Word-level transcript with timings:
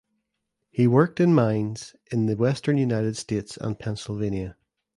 He 0.71 0.87
worked 0.87 1.19
in 1.19 1.31
mines 1.35 1.95
in 2.11 2.25
the 2.25 2.35
western 2.35 2.75
United 2.79 3.17
States 3.17 3.55
and 3.55 3.77
Pennsylvania. 3.77 4.57